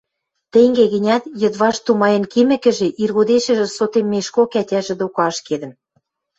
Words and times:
Тенге 0.51 0.85
гӹнят, 0.93 1.23
йыдвашт 1.41 1.81
тумаен 1.85 2.23
кимӹкӹжӹ, 2.31 2.87
иргодешӹжӹ 3.03 3.67
сотеммешкок 3.77 4.51
ӓтяжӹ 4.61 4.93
докы 5.01 5.19
ашкедӹн. 5.29 5.71